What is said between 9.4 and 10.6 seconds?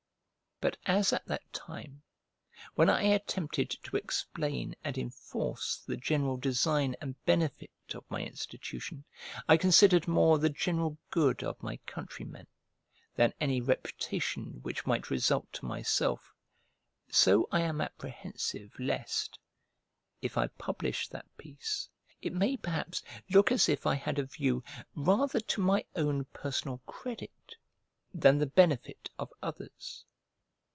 I considered more the